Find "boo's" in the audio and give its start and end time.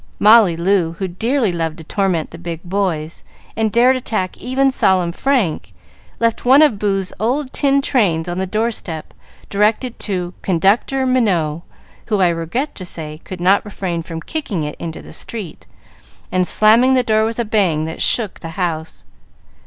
6.79-7.13